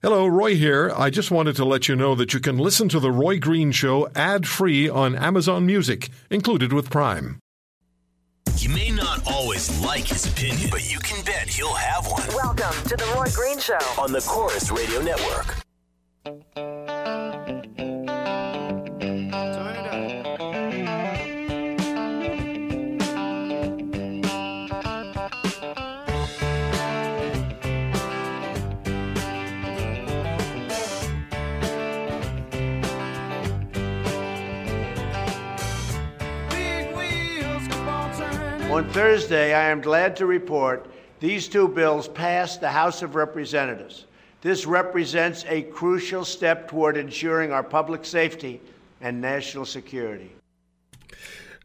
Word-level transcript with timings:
Hello, 0.00 0.28
Roy 0.28 0.54
here. 0.54 0.92
I 0.96 1.10
just 1.10 1.32
wanted 1.32 1.56
to 1.56 1.64
let 1.64 1.88
you 1.88 1.96
know 1.96 2.14
that 2.14 2.32
you 2.32 2.38
can 2.38 2.56
listen 2.56 2.88
to 2.90 3.00
The 3.00 3.10
Roy 3.10 3.40
Green 3.40 3.72
Show 3.72 4.08
ad 4.14 4.46
free 4.46 4.88
on 4.88 5.16
Amazon 5.16 5.66
Music, 5.66 6.08
included 6.30 6.72
with 6.72 6.88
Prime. 6.88 7.40
You 8.58 8.68
may 8.68 8.92
not 8.92 9.26
always 9.26 9.76
like 9.80 10.06
his 10.06 10.24
opinion, 10.24 10.68
but 10.70 10.88
you 10.88 11.00
can 11.00 11.24
bet 11.24 11.48
he'll 11.48 11.74
have 11.74 12.06
one. 12.06 12.28
Welcome 12.28 12.80
to 12.84 12.96
the 12.96 13.12
Roy 13.16 13.26
Green 13.34 13.58
Show. 13.58 13.78
On 14.00 14.12
the 14.12 14.20
Corus 14.20 14.70
Radio 14.70 15.02
Network. 15.02 15.56
On 38.70 38.86
Thursday, 38.90 39.54
I 39.54 39.70
am 39.70 39.80
glad 39.80 40.14
to 40.16 40.26
report 40.26 40.90
these 41.20 41.48
two 41.48 41.68
bills 41.68 42.06
passed 42.06 42.60
the 42.60 42.68
House 42.68 43.00
of 43.00 43.14
Representatives. 43.14 44.04
This 44.42 44.66
represents 44.66 45.46
a 45.48 45.62
crucial 45.62 46.22
step 46.22 46.68
toward 46.68 46.98
ensuring 46.98 47.50
our 47.50 47.62
public 47.62 48.04
safety 48.04 48.60
and 49.00 49.22
national 49.22 49.64
security. 49.64 50.30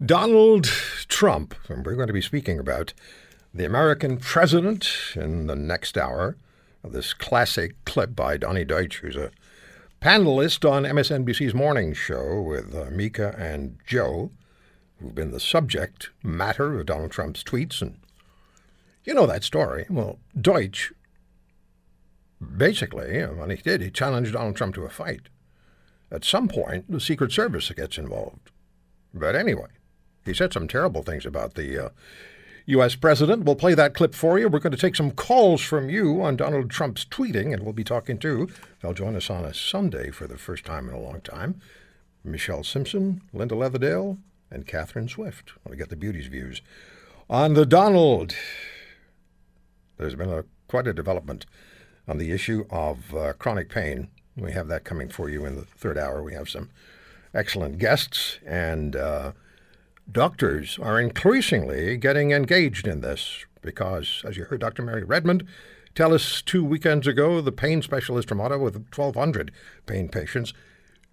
Donald 0.03 0.63
Trump, 0.63 1.55
and 1.67 1.85
we're 1.85 1.95
going 1.95 2.07
to 2.07 2.13
be 2.13 2.21
speaking 2.21 2.57
about 2.57 2.93
the 3.53 3.65
American 3.65 4.15
president 4.15 4.89
in 5.13 5.47
the 5.47 5.57
next 5.57 5.97
hour. 5.97 6.37
This 6.85 7.13
classic 7.13 7.75
clip 7.83 8.15
by 8.15 8.37
Donny 8.37 8.63
Deutsch, 8.63 8.99
who's 8.99 9.17
a 9.17 9.31
panelist 10.01 10.67
on 10.67 10.83
MSNBC's 10.83 11.53
morning 11.53 11.93
show 11.93 12.41
with 12.41 12.73
uh, 12.73 12.85
Mika 12.91 13.35
and 13.37 13.77
Joe 13.85 14.31
who've 14.99 15.15
been 15.15 15.31
the 15.31 15.39
subject 15.39 16.09
matter 16.23 16.79
of 16.79 16.85
Donald 16.85 17.11
Trump's 17.11 17.43
tweets. 17.43 17.81
And 17.81 17.97
you 19.03 19.13
know 19.13 19.27
that 19.27 19.43
story. 19.43 19.85
Well, 19.89 20.19
Deutsch 20.39 20.93
basically, 22.57 23.21
when 23.21 23.49
he 23.49 23.57
did, 23.57 23.81
he 23.81 23.89
challenged 23.89 24.33
Donald 24.33 24.55
Trump 24.55 24.75
to 24.75 24.83
a 24.85 24.89
fight. 24.89 25.29
At 26.11 26.23
some 26.23 26.47
point, 26.47 26.89
the 26.91 26.99
Secret 26.99 27.31
Service 27.31 27.69
gets 27.71 27.97
involved. 27.97 28.51
But 29.13 29.35
anyway, 29.35 29.69
he 30.25 30.33
said 30.33 30.53
some 30.53 30.67
terrible 30.67 31.03
things 31.03 31.25
about 31.25 31.55
the 31.55 31.85
uh, 31.85 31.89
U.S. 32.67 32.95
president. 32.95 33.43
We'll 33.43 33.55
play 33.55 33.73
that 33.73 33.93
clip 33.93 34.15
for 34.15 34.39
you. 34.39 34.47
We're 34.47 34.59
going 34.59 34.71
to 34.71 34.77
take 34.77 34.95
some 34.95 35.11
calls 35.11 35.61
from 35.61 35.89
you 35.89 36.21
on 36.21 36.37
Donald 36.37 36.69
Trump's 36.69 37.05
tweeting, 37.05 37.53
and 37.53 37.63
we'll 37.63 37.73
be 37.73 37.83
talking 37.83 38.17
to, 38.19 38.47
they'll 38.81 38.93
join 38.93 39.15
us 39.15 39.29
on 39.29 39.43
a 39.43 39.53
Sunday 39.53 40.11
for 40.11 40.27
the 40.27 40.37
first 40.37 40.65
time 40.65 40.87
in 40.87 40.95
a 40.95 40.99
long 40.99 41.21
time, 41.21 41.59
Michelle 42.23 42.63
Simpson, 42.63 43.21
Linda 43.33 43.55
Leatherdale, 43.55 44.17
and 44.53 44.67
Catherine 44.67 45.09
Swift. 45.09 45.53
Want 45.65 45.71
to 45.71 45.75
get 45.75 45.89
the 45.89 45.95
beauty's 45.95 46.27
views. 46.27 46.61
On 47.29 47.53
the 47.55 47.65
Donald, 47.65 48.35
there's 49.97 50.15
been 50.15 50.31
a, 50.31 50.45
quite 50.67 50.87
a 50.87 50.93
development 50.93 51.45
on 52.07 52.17
the 52.17 52.31
issue 52.31 52.65
of 52.69 53.13
uh, 53.15 53.33
chronic 53.33 53.69
pain. 53.69 54.09
We 54.37 54.51
have 54.51 54.67
that 54.67 54.83
coming 54.83 55.09
for 55.09 55.29
you 55.29 55.45
in 55.45 55.55
the 55.55 55.63
third 55.63 55.97
hour. 55.97 56.21
We 56.21 56.33
have 56.33 56.49
some 56.49 56.69
excellent 57.33 57.79
guests, 57.79 58.39
and 58.45 58.95
uh, 58.95 59.31
doctors 60.11 60.77
are 60.79 60.99
increasingly 60.99 61.97
getting 61.97 62.31
engaged 62.31 62.87
in 62.87 63.01
this 63.01 63.45
because, 63.61 64.21
as 64.25 64.37
you 64.37 64.45
heard 64.45 64.61
Dr. 64.61 64.83
Mary 64.83 65.03
Redmond 65.03 65.47
tell 65.95 66.13
us 66.13 66.41
two 66.41 66.63
weekends 66.63 67.07
ago, 67.07 67.39
the 67.41 67.51
pain 67.51 67.81
specialist 67.81 68.27
from 68.27 68.41
Ottawa 68.41 68.63
with 68.63 68.75
1,200 68.75 69.51
pain 69.85 70.09
patients, 70.09 70.53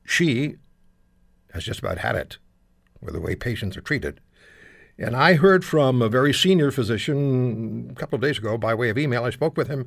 she 0.05 0.57
has 1.53 1.65
just 1.65 1.81
about 1.81 1.99
had 1.99 2.17
it 2.17 2.39
or 3.03 3.13
the 3.13 3.21
way 3.21 3.35
patients 3.35 3.77
are 3.77 3.83
treated. 3.83 4.21
And 4.99 5.17
I 5.17 5.35
heard 5.35 5.65
from 5.65 6.03
a 6.03 6.09
very 6.09 6.33
senior 6.35 6.71
physician 6.71 7.89
a 7.91 7.95
couple 7.95 8.17
of 8.17 8.23
days 8.23 8.39
ago 8.39 8.59
by 8.59 8.75
way 8.75 8.91
of 8.91 8.99
email. 8.99 9.25
I 9.25 9.31
spoke 9.31 9.57
with 9.57 9.69
him 9.69 9.87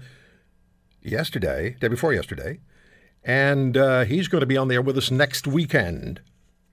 yesterday, 1.02 1.76
day 1.80 1.88
before 1.88 2.14
yesterday, 2.14 2.60
and 3.24 3.78
uh, 3.78 4.06
he's 4.06 4.28
going 4.28 4.42
to 4.42 4.48
be 4.48 4.58
on 4.58 4.70
there 4.70 4.82
with 4.82 4.98
us 4.98 5.12
next 5.12 5.46
weekend. 5.46 6.22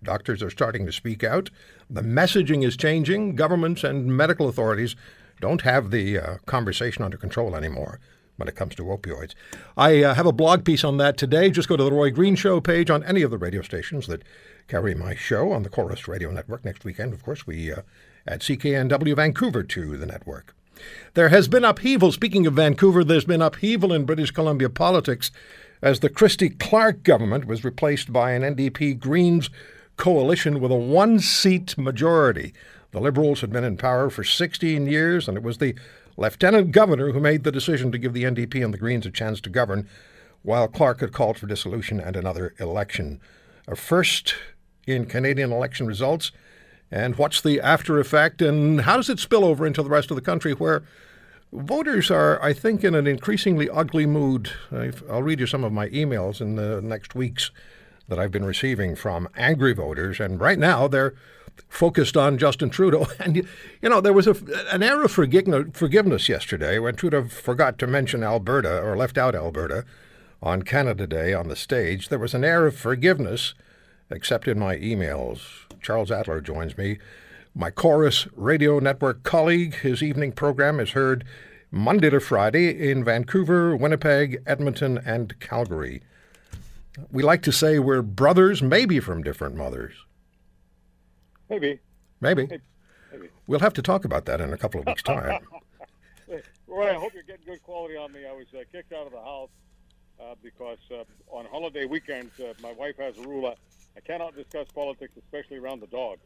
Doctors 0.02 0.42
are 0.42 0.50
starting 0.50 0.86
to 0.86 0.92
speak 0.92 1.22
out. 1.22 1.50
The 1.90 2.00
messaging 2.00 2.64
is 2.64 2.76
changing. 2.76 3.36
Governments 3.36 3.84
and 3.84 4.16
medical 4.16 4.48
authorities 4.48 4.96
don't 5.40 5.60
have 5.60 5.90
the 5.90 6.18
uh, 6.18 6.36
conversation 6.46 7.04
under 7.04 7.18
control 7.18 7.54
anymore 7.54 8.00
when 8.40 8.48
it 8.48 8.56
comes 8.56 8.74
to 8.74 8.84
opioids. 8.84 9.34
I 9.76 10.02
uh, 10.02 10.14
have 10.14 10.26
a 10.26 10.32
blog 10.32 10.64
piece 10.64 10.82
on 10.82 10.96
that 10.96 11.16
today. 11.16 11.50
Just 11.50 11.68
go 11.68 11.76
to 11.76 11.84
the 11.84 11.92
Roy 11.92 12.10
Green 12.10 12.34
Show 12.34 12.60
page 12.60 12.90
on 12.90 13.04
any 13.04 13.22
of 13.22 13.30
the 13.30 13.38
radio 13.38 13.62
stations 13.62 14.06
that 14.08 14.22
carry 14.66 14.94
my 14.94 15.14
show 15.14 15.52
on 15.52 15.62
the 15.62 15.68
Corus 15.68 16.08
Radio 16.08 16.30
Network 16.30 16.64
next 16.64 16.84
weekend. 16.84 17.12
Of 17.12 17.22
course, 17.22 17.46
we 17.46 17.72
uh, 17.72 17.82
add 18.26 18.40
CKNW 18.40 19.14
Vancouver 19.14 19.62
to 19.62 19.96
the 19.96 20.06
network. 20.06 20.56
There 21.14 21.28
has 21.28 21.46
been 21.46 21.64
upheaval. 21.64 22.10
Speaking 22.10 22.46
of 22.46 22.54
Vancouver, 22.54 23.04
there's 23.04 23.26
been 23.26 23.42
upheaval 23.42 23.92
in 23.92 24.06
British 24.06 24.30
Columbia 24.30 24.70
politics 24.70 25.30
as 25.82 26.00
the 26.00 26.08
Christy 26.08 26.48
Clark 26.48 27.02
government 27.02 27.46
was 27.46 27.64
replaced 27.64 28.12
by 28.12 28.32
an 28.32 28.42
NDP 28.42 28.98
Greens 28.98 29.50
coalition 29.96 30.60
with 30.60 30.72
a 30.72 30.76
one 30.76 31.20
seat 31.20 31.76
majority. 31.76 32.54
The 32.92 33.00
Liberals 33.00 33.40
had 33.40 33.52
been 33.52 33.64
in 33.64 33.76
power 33.76 34.10
for 34.10 34.24
16 34.24 34.86
years, 34.86 35.28
and 35.28 35.36
it 35.36 35.42
was 35.42 35.58
the 35.58 35.74
Lieutenant 36.16 36.72
Governor 36.72 37.12
who 37.12 37.20
made 37.20 37.44
the 37.44 37.52
decision 37.52 37.92
to 37.92 37.98
give 37.98 38.12
the 38.12 38.24
NDP 38.24 38.64
and 38.64 38.74
the 38.74 38.78
Greens 38.78 39.06
a 39.06 39.10
chance 39.10 39.40
to 39.42 39.50
govern, 39.50 39.88
while 40.42 40.68
Clark 40.68 41.00
had 41.00 41.12
called 41.12 41.38
for 41.38 41.46
dissolution 41.46 42.00
and 42.00 42.16
another 42.16 42.54
election. 42.58 43.20
A 43.68 43.76
first 43.76 44.34
in 44.86 45.06
Canadian 45.06 45.52
election 45.52 45.86
results, 45.86 46.32
and 46.90 47.16
what's 47.16 47.40
the 47.40 47.60
after 47.60 48.00
effect, 48.00 48.42
and 48.42 48.82
how 48.82 48.96
does 48.96 49.10
it 49.10 49.18
spill 49.18 49.44
over 49.44 49.66
into 49.66 49.82
the 49.82 49.90
rest 49.90 50.10
of 50.10 50.16
the 50.16 50.22
country 50.22 50.52
where 50.52 50.82
voters 51.52 52.10
are, 52.10 52.42
I 52.42 52.52
think, 52.52 52.84
in 52.84 52.94
an 52.94 53.06
increasingly 53.06 53.68
ugly 53.68 54.06
mood. 54.06 54.50
I'll 55.08 55.22
read 55.22 55.40
you 55.40 55.46
some 55.46 55.64
of 55.64 55.72
my 55.72 55.88
emails 55.88 56.40
in 56.40 56.56
the 56.56 56.80
next 56.80 57.14
weeks 57.14 57.50
that 58.10 58.18
I've 58.18 58.30
been 58.30 58.44
receiving 58.44 58.94
from 58.94 59.28
angry 59.36 59.72
voters, 59.72 60.20
and 60.20 60.38
right 60.38 60.58
now 60.58 60.86
they're 60.86 61.14
focused 61.68 62.16
on 62.16 62.38
Justin 62.38 62.68
Trudeau. 62.70 63.06
And, 63.18 63.36
you 63.36 63.88
know, 63.88 64.00
there 64.00 64.12
was 64.12 64.26
a, 64.26 64.36
an 64.72 64.82
air 64.82 65.02
of 65.02 65.12
forgiveness 65.12 66.28
yesterday 66.28 66.78
when 66.78 66.96
Trudeau 66.96 67.24
forgot 67.24 67.78
to 67.78 67.86
mention 67.86 68.22
Alberta 68.22 68.80
or 68.80 68.96
left 68.96 69.16
out 69.16 69.34
Alberta 69.34 69.84
on 70.42 70.62
Canada 70.62 71.06
Day 71.06 71.32
on 71.32 71.48
the 71.48 71.56
stage. 71.56 72.08
There 72.08 72.18
was 72.18 72.34
an 72.34 72.44
air 72.44 72.66
of 72.66 72.76
forgiveness, 72.76 73.54
except 74.10 74.48
in 74.48 74.58
my 74.58 74.76
emails. 74.76 75.40
Charles 75.80 76.10
Adler 76.10 76.40
joins 76.40 76.76
me. 76.76 76.98
My 77.54 77.70
Corus 77.70 78.26
Radio 78.36 78.78
Network 78.78 79.22
colleague, 79.22 79.74
his 79.76 80.02
evening 80.02 80.32
program 80.32 80.80
is 80.80 80.90
heard 80.90 81.24
Monday 81.70 82.10
to 82.10 82.20
Friday 82.20 82.90
in 82.90 83.04
Vancouver, 83.04 83.76
Winnipeg, 83.76 84.42
Edmonton, 84.46 84.98
and 85.04 85.38
Calgary. 85.40 86.02
We 87.10 87.22
like 87.22 87.42
to 87.42 87.52
say 87.52 87.78
we're 87.78 88.02
brothers, 88.02 88.62
maybe 88.62 89.00
from 89.00 89.22
different 89.22 89.56
mothers. 89.56 89.94
Maybe. 91.48 91.80
Maybe. 92.20 92.46
Maybe. 92.46 93.28
We'll 93.46 93.60
have 93.60 93.74
to 93.74 93.82
talk 93.82 94.04
about 94.04 94.24
that 94.26 94.40
in 94.40 94.52
a 94.52 94.56
couple 94.56 94.80
of 94.80 94.86
weeks' 94.86 95.02
time. 95.02 95.40
Roy, 96.66 96.90
I 96.90 96.94
hope 96.94 97.12
you're 97.14 97.24
getting 97.24 97.46
good 97.46 97.62
quality 97.62 97.96
on 97.96 98.12
me. 98.12 98.26
I 98.26 98.32
was 98.32 98.46
uh, 98.54 98.62
kicked 98.70 98.92
out 98.92 99.06
of 99.06 99.12
the 99.12 99.20
house 99.20 99.50
uh, 100.20 100.34
because 100.42 100.78
uh, 100.92 101.04
on 101.28 101.46
holiday 101.46 101.84
weekends, 101.84 102.38
uh, 102.38 102.52
my 102.62 102.72
wife 102.72 102.96
has 102.98 103.18
a 103.18 103.22
rule. 103.22 103.52
I 103.96 104.00
cannot 104.00 104.36
discuss 104.36 104.68
politics, 104.72 105.12
especially 105.18 105.56
around 105.56 105.80
the 105.80 105.88
dog. 105.88 106.18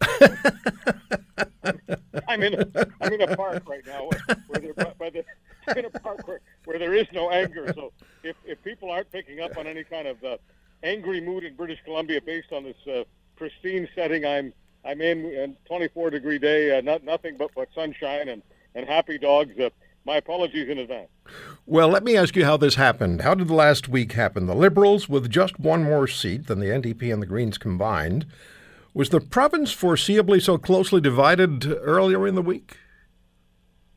I'm 2.28 2.42
in 2.42 2.54
a, 2.54 2.66
I'm 3.00 3.12
in 3.12 3.22
a 3.22 3.36
park 3.36 3.68
right 3.68 3.86
now 3.86 4.08
where, 4.48 4.60
there, 4.60 4.74
by 4.74 5.10
the, 5.10 5.20
I'm 5.20 5.24
in 5.76 5.84
a 5.84 5.90
park 5.90 6.26
where, 6.26 6.40
where 6.64 6.78
there 6.78 6.94
is 6.94 7.06
no 7.12 7.30
anger. 7.30 7.72
So 7.74 7.92
if, 8.22 8.36
if 8.44 8.62
people 8.62 8.90
aren't 8.90 9.10
picking 9.10 9.40
up 9.40 9.56
on 9.56 9.66
any 9.66 9.84
kind 9.84 10.08
of 10.08 10.22
uh, 10.24 10.36
angry 10.82 11.20
mood 11.20 11.44
in 11.44 11.54
British 11.54 11.78
Columbia 11.84 12.20
based 12.20 12.52
on 12.52 12.64
this 12.64 12.76
uh, 12.86 13.04
pristine 13.36 13.88
setting 13.94 14.24
I'm 14.24 14.52
I'm 14.84 15.00
in, 15.00 15.24
a 15.24 15.68
24 15.68 16.10
degree 16.10 16.38
day, 16.38 16.76
uh, 16.76 16.82
not 16.82 17.04
nothing 17.04 17.36
but, 17.38 17.50
but 17.54 17.68
sunshine 17.74 18.28
and, 18.28 18.42
and 18.74 18.86
happy 18.86 19.18
dogs. 19.18 19.58
Uh, 19.58 19.70
my 20.04 20.16
apologies 20.16 20.68
in 20.68 20.78
advance. 20.78 21.08
Well, 21.64 21.88
let 21.88 22.04
me 22.04 22.16
ask 22.16 22.36
you 22.36 22.44
how 22.44 22.58
this 22.58 22.74
happened. 22.74 23.22
How 23.22 23.34
did 23.34 23.48
the 23.48 23.54
last 23.54 23.88
week 23.88 24.12
happen? 24.12 24.46
The 24.46 24.54
Liberals, 24.54 25.08
with 25.08 25.30
just 25.30 25.58
one 25.58 25.84
more 25.84 26.06
seat 26.06 26.46
than 26.46 26.60
the 26.60 26.66
NDP 26.66 27.10
and 27.10 27.22
the 27.22 27.26
Greens 27.26 27.56
combined, 27.56 28.26
was 28.92 29.08
the 29.08 29.20
province 29.20 29.74
foreseeably 29.74 30.42
so 30.42 30.58
closely 30.58 31.00
divided 31.00 31.66
earlier 31.66 32.26
in 32.26 32.34
the 32.34 32.42
week? 32.42 32.76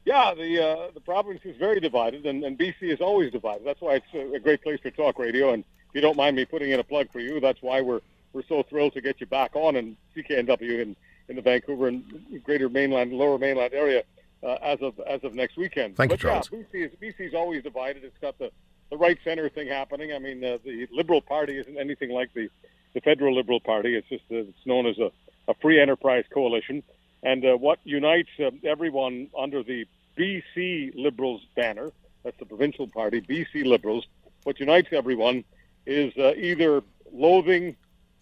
Yeah, 0.07 0.33
the 0.33 0.63
uh, 0.63 0.91
the 0.93 1.01
province 1.01 1.41
is 1.43 1.57
very 1.57 1.81
divided, 1.81 2.25
and, 2.25 2.41
and 2.45 2.57
BC 2.57 2.75
is 2.83 3.01
always 3.01 3.29
divided. 3.29 3.65
That's 3.65 3.81
why 3.81 3.95
it's 3.95 4.35
a 4.35 4.39
great 4.39 4.63
place 4.63 4.79
for 4.79 4.89
talk 4.89 5.19
radio. 5.19 5.51
And 5.51 5.65
if 5.89 5.95
you 5.95 5.99
don't 5.99 6.15
mind 6.15 6.37
me 6.37 6.45
putting 6.45 6.71
in 6.71 6.79
a 6.79 6.83
plug 6.83 7.11
for 7.11 7.19
you, 7.19 7.41
that's 7.41 7.61
why 7.61 7.81
we're 7.81 7.99
we're 8.31 8.45
so 8.47 8.63
thrilled 8.63 8.93
to 8.93 9.01
get 9.01 9.19
you 9.19 9.27
back 9.27 9.53
on 9.57 9.75
in 9.75 9.97
CKNW 10.15 10.79
in, 10.79 10.95
in 11.27 11.35
the 11.35 11.41
Vancouver 11.41 11.89
and 11.89 12.05
Greater 12.45 12.69
Mainland, 12.69 13.11
Lower 13.11 13.37
Mainland 13.37 13.73
area 13.73 14.03
uh, 14.43 14.53
as 14.61 14.81
of 14.81 14.97
as 15.01 15.25
of 15.25 15.35
next 15.35 15.57
weekend. 15.57 15.97
Thank 15.97 16.11
but 16.11 16.23
you, 16.23 16.29
Charles. 16.29 16.49
Yeah, 16.53 16.59
BC 16.59 16.85
is 16.85 16.91
BC 17.01 17.27
is 17.27 17.33
always 17.33 17.61
divided. 17.61 18.05
It's 18.05 18.17
got 18.19 18.37
the 18.37 18.49
the 18.89 18.95
right 18.95 19.19
center 19.25 19.49
thing 19.49 19.67
happening. 19.67 20.13
I 20.13 20.19
mean, 20.19 20.41
uh, 20.41 20.59
the 20.63 20.87
Liberal 20.93 21.19
Party 21.19 21.59
isn't 21.59 21.77
anything 21.77 22.11
like 22.11 22.33
the 22.33 22.49
the 22.93 23.01
federal 23.01 23.35
Liberal 23.35 23.59
Party. 23.59 23.97
It's 23.97 24.07
just 24.07 24.23
uh, 24.31 24.35
it's 24.37 24.65
known 24.65 24.87
as 24.87 24.97
a, 24.99 25.11
a 25.49 25.53
free 25.55 25.81
enterprise 25.81 26.23
coalition, 26.33 26.81
and 27.23 27.43
uh, 27.45 27.57
what 27.57 27.79
unites 27.83 28.29
uh, 28.39 28.51
everyone 28.63 29.27
under 29.37 29.63
the 29.63 29.85
BC 30.17 30.93
Liberals 30.95 31.41
banner. 31.55 31.91
That's 32.23 32.37
the 32.39 32.45
provincial 32.45 32.87
party, 32.87 33.21
BC 33.21 33.65
Liberals. 33.65 34.05
What 34.43 34.59
unites 34.59 34.89
everyone 34.91 35.43
is 35.85 36.13
uh, 36.17 36.33
either 36.35 36.83
loathing, 37.11 37.75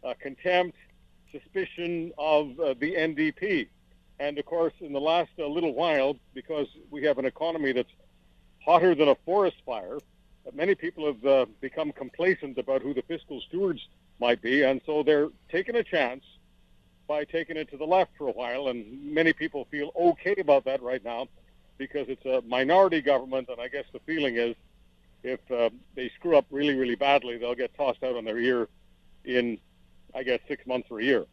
uh, 0.04 0.14
contempt, 0.20 0.78
suspicion 1.32 2.12
of 2.18 2.60
uh, 2.60 2.76
the 2.80 2.96
NDP. 2.96 3.68
And 4.20 4.38
of 4.38 4.46
course, 4.46 4.74
in 4.80 4.94
the 4.94 5.00
last 5.00 5.32
uh, 5.40 5.48
little 5.48 5.74
while, 5.74 6.18
because 6.34 6.68
we 6.90 7.04
have 7.04 7.18
an 7.18 7.26
economy 7.26 7.72
that's 7.72 7.92
hotter 8.64 8.96
than 8.96 9.10
a 9.10 9.16
forest 9.26 9.58
fire, 9.66 9.98
uh, 9.98 10.52
many 10.54 10.76
people 10.76 11.06
have 11.08 11.26
uh, 11.26 11.46
become 11.60 11.92
complacent 11.92 12.58
about 12.58 12.82
who 12.82 12.94
the 12.94 13.02
fiscal 13.04 13.42
stewards 13.42 13.88
might 14.20 14.42
be, 14.42 14.64
and 14.64 14.80
so 14.86 15.04
they're 15.04 15.30
taking 15.50 15.76
a 15.76 15.84
chance 15.84 16.24
by 17.08 17.24
taking 17.26 17.58
it 17.58 17.70
to 17.70 17.78
the 17.78 17.86
left 17.86 18.12
for 18.18 18.28
a 18.28 18.32
while. 18.32 18.70
And 18.70 19.14
many 19.14 19.34
people 19.34 19.68
feel 19.70 19.92
okay 19.96 20.36
about 20.40 20.66
that 20.66 20.82
right 20.82 21.04
now 21.04 21.28
because 21.78 22.08
it's 22.10 22.26
a 22.26 22.42
minority 22.48 23.02
government, 23.02 23.50
and 23.50 23.60
I 23.60 23.68
guess 23.68 23.86
the 23.92 24.00
feeling 24.00 24.38
is 24.38 24.56
if 25.24 25.40
uh, 25.52 25.70
they 25.96 26.10
screw 26.10 26.38
up 26.38 26.46
really, 26.52 26.76
really 26.76 26.96
badly, 26.96 27.38
they'll 27.38 27.56
get 27.56 27.74
tossed 27.76 28.04
out 28.04 28.16
on 28.16 28.26
their 28.26 28.38
ear 28.38 28.68
in 29.24 29.58
I 30.16 30.24
guess, 30.24 30.40
six 30.48 30.66
months 30.66 30.88
or 30.90 31.00
a 31.00 31.04
year. 31.04 31.26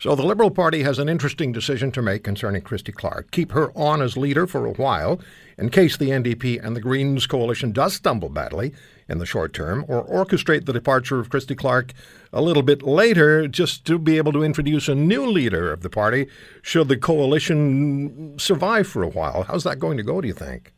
So 0.00 0.14
the 0.14 0.24
Liberal 0.24 0.50
Party 0.50 0.82
has 0.82 0.98
an 0.98 1.08
interesting 1.08 1.52
decision 1.52 1.92
to 1.92 2.02
make 2.02 2.24
concerning 2.24 2.62
Christy 2.62 2.90
Clark. 2.90 3.30
Keep 3.30 3.52
her 3.52 3.70
on 3.76 4.00
as 4.00 4.16
leader 4.16 4.46
for 4.46 4.64
a 4.64 4.72
while 4.72 5.20
in 5.58 5.68
case 5.68 5.96
the 5.96 6.08
NDP 6.08 6.64
and 6.64 6.74
the 6.74 6.80
Greens 6.80 7.26
coalition 7.26 7.70
does 7.70 7.94
stumble 7.94 8.30
badly 8.30 8.72
in 9.10 9.18
the 9.18 9.26
short 9.26 9.52
term, 9.52 9.84
or 9.88 10.06
orchestrate 10.06 10.64
the 10.64 10.72
departure 10.72 11.18
of 11.18 11.28
Christy 11.28 11.54
Clark 11.54 11.92
a 12.32 12.40
little 12.40 12.62
bit 12.62 12.82
later 12.82 13.48
just 13.48 13.84
to 13.86 13.98
be 13.98 14.16
able 14.16 14.32
to 14.32 14.44
introduce 14.44 14.88
a 14.88 14.94
new 14.94 15.26
leader 15.26 15.72
of 15.72 15.82
the 15.82 15.90
party 15.90 16.28
should 16.62 16.88
the 16.88 16.96
coalition 16.96 18.38
survive 18.38 18.86
for 18.86 19.02
a 19.02 19.08
while. 19.08 19.42
How's 19.42 19.64
that 19.64 19.80
going 19.80 19.96
to 19.96 20.04
go, 20.04 20.20
do 20.20 20.28
you 20.28 20.34
think? 20.34 20.72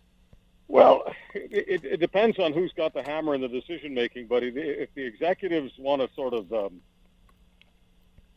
Well, 0.69 1.05
it, 1.35 1.85
it 1.85 2.01
depends 2.01 2.39
on 2.39 2.55
who's 2.55 2.73
got 2.73 2.95
the 2.95 3.03
hammer 3.03 3.35
in 3.35 3.43
the 3.43 3.49
decision 3.49 3.93
making, 3.93 4.27
but 4.27 4.43
if 4.43 4.95
the 4.95 5.05
executives 5.05 5.73
want 5.79 6.01
to 6.01 6.09
sort 6.15 6.33
of 6.33 6.51
um, 6.53 6.81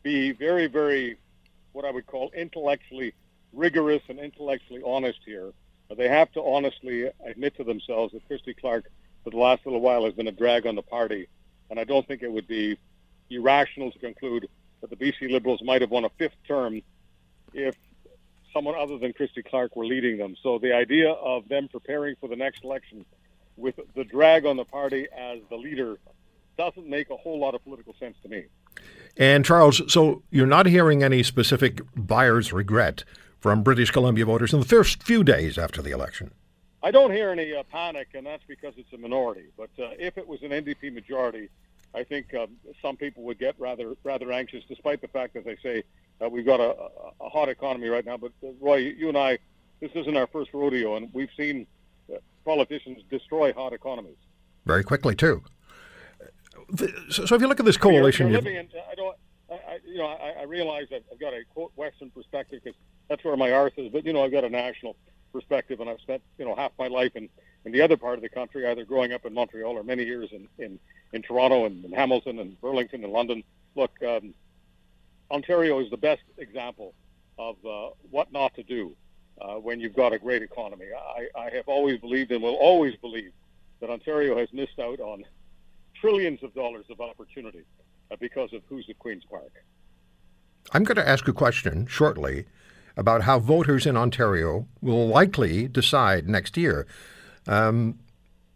be 0.06 0.30
very, 0.30 0.68
very, 0.68 1.16
what 1.72 1.84
I 1.84 1.90
would 1.90 2.06
call 2.06 2.30
intellectually 2.30 3.12
rigorous 3.52 4.02
and 4.08 4.20
intellectually 4.20 4.80
honest 4.86 5.18
here. 5.26 5.52
They 5.96 6.08
have 6.08 6.30
to 6.34 6.42
honestly 6.42 7.10
admit 7.28 7.56
to 7.56 7.64
themselves 7.64 8.12
that 8.12 8.24
Christy 8.28 8.54
Clark, 8.54 8.84
for 9.24 9.30
the 9.30 9.36
last 9.36 9.66
little 9.66 9.80
while, 9.80 10.04
has 10.04 10.14
been 10.14 10.28
a 10.28 10.32
drag 10.32 10.64
on 10.64 10.76
the 10.76 10.82
party. 10.82 11.26
And 11.70 11.80
I 11.80 11.82
don't 11.82 12.06
think 12.06 12.22
it 12.22 12.30
would 12.30 12.46
be 12.46 12.78
irrational 13.30 13.90
to 13.90 13.98
conclude 13.98 14.48
that 14.80 14.90
the 14.90 14.96
BC 14.96 15.28
Liberals 15.28 15.60
might 15.64 15.80
have 15.80 15.90
won 15.90 16.04
a 16.04 16.10
fifth 16.10 16.36
term 16.46 16.82
if 17.52 17.74
someone 18.52 18.76
other 18.76 18.98
than 18.98 19.12
Christy 19.12 19.42
Clark 19.42 19.74
were 19.74 19.86
leading 19.86 20.18
them. 20.18 20.36
So 20.40 20.60
the 20.60 20.72
idea 20.72 21.10
of 21.10 21.48
them 21.48 21.66
preparing 21.66 22.14
for 22.20 22.28
the 22.28 22.36
next 22.36 22.62
election 22.62 23.04
with 23.56 23.74
the 23.96 24.04
drag 24.04 24.46
on 24.46 24.56
the 24.56 24.64
party 24.64 25.08
as 25.16 25.40
the 25.50 25.56
leader 25.56 25.98
doesn't 26.56 26.88
make 26.88 27.10
a 27.10 27.16
whole 27.16 27.40
lot 27.40 27.56
of 27.56 27.64
political 27.64 27.96
sense 27.98 28.16
to 28.22 28.28
me. 28.28 28.44
And 29.16 29.44
Charles, 29.44 29.80
so 29.92 30.22
you're 30.30 30.46
not 30.46 30.66
hearing 30.66 31.02
any 31.02 31.22
specific 31.22 31.80
buyer's 31.96 32.52
regret 32.52 33.04
from 33.40 33.62
British 33.62 33.90
Columbia 33.90 34.26
voters 34.26 34.52
in 34.52 34.60
the 34.60 34.66
first 34.66 35.02
few 35.02 35.24
days 35.24 35.56
after 35.56 35.80
the 35.80 35.90
election? 35.90 36.32
I 36.82 36.90
don't 36.90 37.10
hear 37.10 37.30
any 37.30 37.54
uh, 37.54 37.62
panic, 37.64 38.08
and 38.14 38.26
that's 38.26 38.44
because 38.46 38.74
it's 38.76 38.92
a 38.92 38.98
minority. 38.98 39.46
But 39.56 39.70
uh, 39.78 39.90
if 39.98 40.18
it 40.18 40.26
was 40.26 40.42
an 40.42 40.50
NDP 40.50 40.92
majority, 40.92 41.48
I 41.94 42.04
think 42.04 42.34
um, 42.34 42.48
some 42.82 42.96
people 42.96 43.22
would 43.24 43.38
get 43.38 43.54
rather 43.58 43.94
rather 44.04 44.30
anxious, 44.30 44.62
despite 44.68 45.00
the 45.00 45.08
fact, 45.08 45.34
as 45.36 45.46
I 45.46 45.56
say, 45.62 45.82
uh, 46.22 46.28
we've 46.28 46.44
got 46.44 46.60
a, 46.60 46.76
a, 47.20 47.28
hot 47.28 47.48
economy 47.48 47.88
right 47.88 48.04
now. 48.04 48.18
But 48.18 48.32
uh, 48.44 48.48
Roy, 48.60 48.76
you 48.76 49.08
and 49.08 49.16
I, 49.16 49.38
this 49.80 49.90
isn't 49.94 50.16
our 50.16 50.26
first 50.26 50.52
rodeo, 50.52 50.96
and 50.96 51.08
we've 51.14 51.30
seen 51.36 51.66
uh, 52.12 52.18
politicians 52.44 53.02
destroy 53.10 53.52
hot 53.52 53.72
economies 53.72 54.16
very 54.66 54.82
quickly 54.84 55.14
too 55.14 55.42
so, 57.10 57.26
so 57.26 57.34
if 57.34 57.40
you 57.40 57.48
look 57.48 57.60
at 57.60 57.66
this 57.66 57.76
coalition, 57.76 58.28
you're, 58.30 58.42
you're 58.42 58.60
in, 58.60 58.68
I 58.90 58.94
don't, 58.94 59.16
I, 59.50 59.78
you 59.86 59.98
know, 59.98 60.06
I, 60.06 60.40
I 60.40 60.42
realize 60.44 60.88
that 60.90 61.02
I've 61.12 61.20
got 61.20 61.32
a 61.32 61.42
quote 61.52 61.72
Western 61.76 62.10
perspective 62.10 62.60
because 62.64 62.78
that's 63.08 63.22
where 63.24 63.36
my 63.36 63.52
arse 63.52 63.72
is, 63.76 63.92
but 63.92 64.04
you 64.04 64.12
know, 64.12 64.24
I've 64.24 64.32
got 64.32 64.44
a 64.44 64.50
national 64.50 64.96
perspective, 65.32 65.80
and 65.80 65.90
I've 65.90 66.00
spent 66.00 66.22
you 66.38 66.44
know 66.44 66.54
half 66.54 66.72
my 66.78 66.88
life 66.88 67.12
in 67.14 67.28
in 67.64 67.72
the 67.72 67.82
other 67.82 67.96
part 67.96 68.14
of 68.14 68.22
the 68.22 68.28
country, 68.28 68.66
either 68.66 68.84
growing 68.84 69.12
up 69.12 69.24
in 69.26 69.34
Montreal 69.34 69.76
or 69.76 69.82
many 69.82 70.04
years 70.04 70.30
in 70.32 70.48
in, 70.58 70.78
in 71.12 71.22
Toronto 71.22 71.66
and 71.66 71.84
in 71.84 71.92
Hamilton 71.92 72.38
and 72.38 72.60
Burlington 72.60 73.04
and 73.04 73.12
London. 73.12 73.42
Look, 73.74 73.92
um, 74.02 74.34
Ontario 75.30 75.80
is 75.80 75.90
the 75.90 75.96
best 75.96 76.22
example 76.38 76.94
of 77.38 77.56
uh, 77.66 77.90
what 78.10 78.32
not 78.32 78.54
to 78.54 78.62
do 78.62 78.96
uh, 79.40 79.54
when 79.54 79.80
you've 79.80 79.94
got 79.94 80.12
a 80.12 80.18
great 80.18 80.42
economy. 80.42 80.86
I, 80.96 81.28
I 81.38 81.50
have 81.50 81.68
always 81.68 82.00
believed 82.00 82.30
and 82.30 82.42
will 82.42 82.54
always 82.54 82.96
believe 82.96 83.32
that 83.80 83.90
Ontario 83.90 84.38
has 84.38 84.48
missed 84.52 84.78
out 84.78 85.00
on 85.00 85.24
trillions 86.00 86.42
of 86.42 86.54
dollars 86.54 86.84
of 86.90 87.00
opportunity 87.00 87.64
uh, 88.10 88.16
because 88.20 88.52
of 88.52 88.62
who's 88.68 88.86
at 88.88 88.98
Queen's 88.98 89.24
Park. 89.24 89.52
I'm 90.72 90.84
going 90.84 90.96
to 90.96 91.08
ask 91.08 91.28
a 91.28 91.32
question 91.32 91.86
shortly 91.86 92.46
about 92.96 93.22
how 93.22 93.38
voters 93.38 93.86
in 93.86 93.96
Ontario 93.96 94.66
will 94.80 95.06
likely 95.06 95.68
decide 95.68 96.28
next 96.28 96.56
year. 96.56 96.86
Um, 97.46 97.98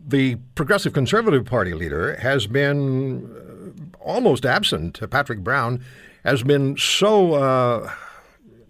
the 0.05 0.37
Progressive 0.55 0.93
Conservative 0.93 1.45
Party 1.45 1.75
leader 1.75 2.17
has 2.17 2.47
been 2.47 3.31
uh, 3.31 3.99
almost 4.01 4.47
absent. 4.47 4.99
Patrick 5.11 5.41
Brown 5.41 5.85
has 6.25 6.43
been 6.43 6.77
so, 6.79 7.35
uh, 7.35 7.93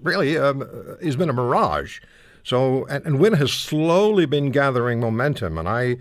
really, 0.02 0.36
um, 0.36 0.68
he's 1.00 1.16
been 1.16 1.30
a 1.30 1.32
mirage. 1.32 2.00
So, 2.42 2.84
and, 2.86 3.04
and 3.06 3.20
Wynne 3.20 3.34
has 3.34 3.52
slowly 3.52 4.26
been 4.26 4.50
gathering 4.50 5.00
momentum, 5.00 5.56
and 5.56 5.68
I 5.68 5.96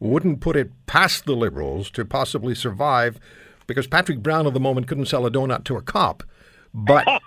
wouldn't 0.00 0.40
put 0.40 0.56
it 0.56 0.72
past 0.86 1.26
the 1.26 1.36
Liberals 1.36 1.90
to 1.92 2.04
possibly 2.04 2.54
survive 2.54 3.20
because 3.66 3.86
Patrick 3.86 4.20
Brown 4.20 4.46
at 4.46 4.54
the 4.54 4.60
moment 4.60 4.88
couldn't 4.88 5.06
sell 5.06 5.26
a 5.26 5.30
donut 5.30 5.64
to 5.64 5.76
a 5.76 5.82
cop. 5.82 6.24
But 6.72 7.06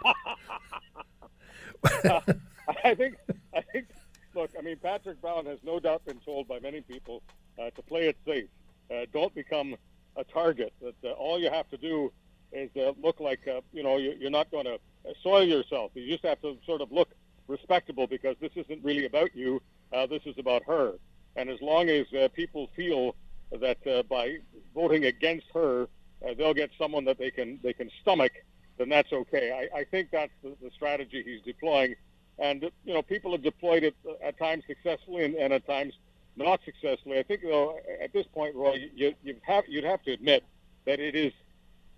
I 2.83 2.95
think 2.95 3.15
I 3.53 3.61
think 3.71 3.87
look, 4.35 4.51
I 4.57 4.61
mean 4.61 4.77
Patrick 4.77 5.21
Brown 5.21 5.45
has 5.45 5.59
no 5.63 5.79
doubt 5.79 6.03
been 6.05 6.19
told 6.19 6.47
by 6.47 6.59
many 6.59 6.81
people 6.81 7.21
uh, 7.61 7.69
to 7.69 7.81
play 7.83 8.07
it 8.07 8.17
safe. 8.25 8.49
Uh, 8.91 9.05
don't 9.13 9.33
become 9.33 9.75
a 10.15 10.23
target. 10.23 10.73
That 10.81 10.95
uh, 11.03 11.11
all 11.11 11.39
you 11.39 11.49
have 11.49 11.69
to 11.69 11.77
do 11.77 12.11
is 12.51 12.69
uh, 12.75 12.93
look 13.01 13.19
like 13.19 13.47
uh, 13.47 13.61
you 13.71 13.83
know 13.83 13.97
you're 13.97 14.31
not 14.31 14.49
going 14.51 14.65
to 14.65 14.79
soil 15.21 15.43
yourself. 15.43 15.91
You 15.93 16.07
just 16.11 16.25
have 16.25 16.41
to 16.41 16.57
sort 16.65 16.81
of 16.81 16.91
look 16.91 17.09
respectable 17.47 18.07
because 18.07 18.35
this 18.39 18.51
isn't 18.55 18.83
really 18.83 19.05
about 19.05 19.35
you. 19.35 19.61
Uh, 19.91 20.07
this 20.07 20.21
is 20.25 20.37
about 20.37 20.63
her. 20.65 20.93
And 21.35 21.49
as 21.49 21.61
long 21.61 21.89
as 21.89 22.05
uh, 22.13 22.27
people 22.33 22.69
feel 22.75 23.15
that 23.51 23.85
uh, 23.87 24.03
by 24.03 24.37
voting 24.73 25.05
against 25.05 25.47
her, 25.53 25.87
uh, 26.25 26.33
they'll 26.37 26.53
get 26.53 26.71
someone 26.77 27.05
that 27.05 27.17
they 27.17 27.31
can 27.31 27.59
they 27.63 27.73
can 27.73 27.89
stomach, 28.01 28.31
then 28.77 28.89
that's 28.89 29.11
okay. 29.11 29.69
I, 29.73 29.79
I 29.79 29.83
think 29.83 30.09
that's 30.11 30.31
the, 30.43 30.55
the 30.61 30.71
strategy 30.71 31.23
he's 31.23 31.41
deploying. 31.41 31.95
And 32.39 32.69
you 32.85 32.93
know, 32.93 33.01
people 33.01 33.31
have 33.31 33.43
deployed 33.43 33.83
it 33.83 33.95
at 34.23 34.37
times 34.37 34.63
successfully 34.67 35.25
and, 35.25 35.35
and 35.35 35.53
at 35.53 35.67
times 35.67 35.93
not 36.35 36.61
successfully. 36.65 37.19
I 37.19 37.23
think 37.23 37.41
though 37.41 37.77
at 38.01 38.13
this 38.13 38.25
point, 38.27 38.55
Roy, 38.55 38.89
you 38.95 39.13
you 39.23 39.35
have 39.43 39.65
you'd 39.67 39.83
have 39.83 40.01
to 40.03 40.11
admit 40.11 40.43
that 40.85 40.99
it 40.99 41.15
is. 41.15 41.33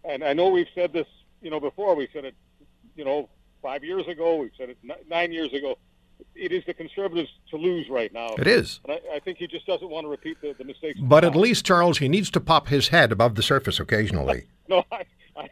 And 0.03 0.23
I 0.23 0.33
know 0.33 0.49
we've 0.49 0.67
said 0.75 0.93
this, 0.93 1.07
you 1.41 1.49
know, 1.49 1.59
before. 1.59 1.95
We 1.95 2.07
said 2.13 2.25
it, 2.25 2.35
you 2.95 3.05
know, 3.05 3.29
five 3.61 3.83
years 3.83 4.07
ago. 4.07 4.37
We've 4.37 4.51
said 4.57 4.69
it 4.69 4.77
nine 5.09 5.31
years 5.31 5.53
ago 5.53 5.77
it 6.35 6.51
is 6.51 6.63
the 6.65 6.73
Conservatives 6.73 7.29
to 7.49 7.57
lose 7.57 7.89
right 7.89 8.13
now. 8.13 8.35
It 8.37 8.47
is. 8.47 8.79
And 8.83 8.93
I, 8.93 9.15
I 9.15 9.19
think 9.19 9.37
he 9.37 9.47
just 9.47 9.65
doesn't 9.65 9.89
want 9.89 10.05
to 10.05 10.09
repeat 10.09 10.41
the, 10.41 10.53
the 10.57 10.63
mistakes. 10.63 10.99
But 10.99 11.23
at 11.23 11.35
least, 11.35 11.65
Charles, 11.65 11.99
he 11.99 12.07
needs 12.07 12.29
to 12.31 12.39
pop 12.39 12.67
his 12.67 12.89
head 12.89 13.11
above 13.11 13.35
the 13.35 13.43
surface 13.43 13.79
occasionally. 13.79 14.45
no, 14.67 14.83
I, 14.91 15.03
I, 15.35 15.49